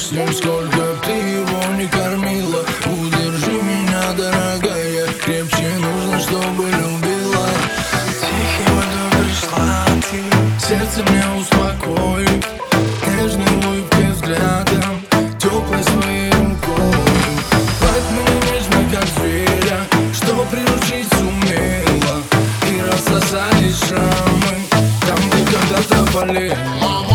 домашним 0.00 0.32
Сколько 0.32 0.96
ты 1.04 1.12
его 1.12 1.74
не 1.76 1.86
кормила. 1.86 2.64
Удержи 2.86 3.52
меня, 3.52 4.12
дорогая 4.16 5.06
Крепче 5.24 5.68
нужно, 5.78 6.20
чтобы 6.20 6.64
любила. 6.64 7.46
Воду 8.66 9.02
пришла 9.12 9.84
ты 10.10 10.22
Сердце 10.58 11.02
мне 11.10 11.24
успокой 11.40 12.26
Нежной 13.06 13.46
улыбкой 13.66 14.10
взглядом 14.12 15.02
Теплой 15.38 15.82
своей 15.84 16.30
рукой. 16.30 16.94
Гладь 17.80 18.10
меня 18.12 18.52
нежно, 18.52 18.96
как 18.96 19.06
зверя 19.18 19.80
Что 20.14 20.46
приручить 20.50 21.08
сумела. 21.14 22.22
И 22.68 22.80
рассосались 22.80 23.84
шрамы 23.84 24.66
Там, 25.06 25.30
где 25.30 25.44
когда-то 25.52 26.12
болели 26.12 27.09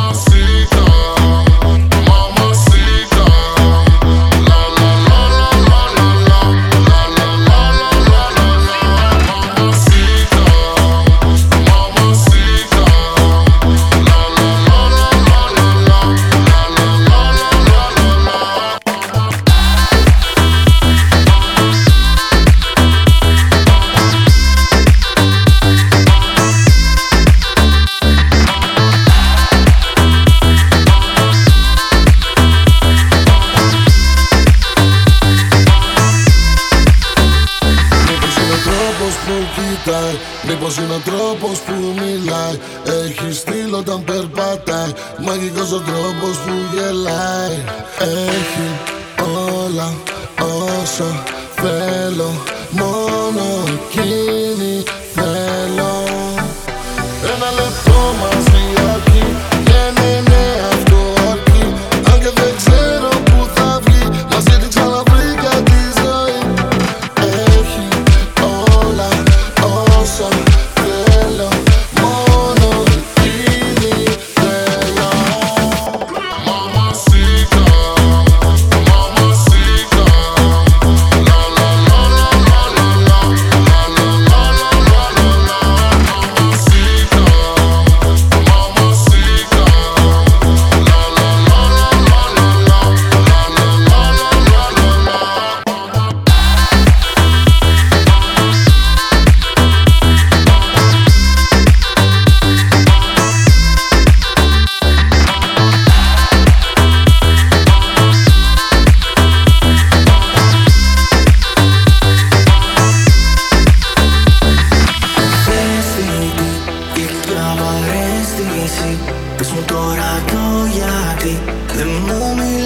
κοιτάει 39.76 40.16
Μήπως 40.48 40.78
είναι 40.78 40.94
ο 40.94 41.02
τρόπος 41.10 41.60
που 41.60 41.74
μιλάει. 42.00 42.58
Έχει 43.04 43.34
στυλ 43.34 43.74
όταν 43.74 44.04
περπατάει. 44.04 44.92
Μαγικός 45.26 45.72
ο 45.72 45.80
τρόπος 45.80 46.38
που 46.46 46.54
γελάει. 46.74 47.58
Έχει 48.00 48.68
όλα 49.64 49.94
όσα 50.40 51.24
θέλω. 51.56 52.32
Μόνο 52.70 53.44
εκείνη 53.76 54.25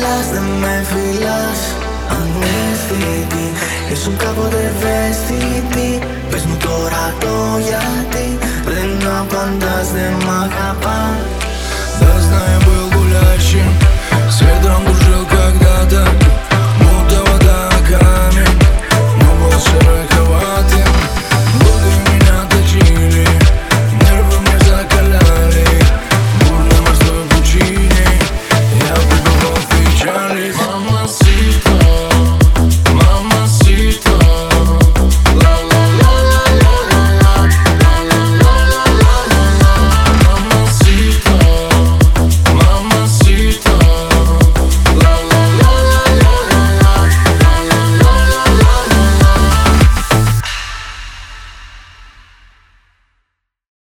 μιλάς, 0.09 0.30
δεν 0.31 0.44
με 0.62 0.86
φιλάς 0.90 1.62
Αναισθητή, 2.18 3.46
ήσουν 3.92 4.18
κάποτε 4.18 4.74
ευαίσθητη. 4.74 6.00
Πες 6.30 6.44
μου 6.46 6.58
τώρα 6.58 7.14
το 7.20 7.34
γιατί 7.68 8.38
Δεν 8.66 9.08
απαντάς, 9.20 9.92
δεν 9.92 10.14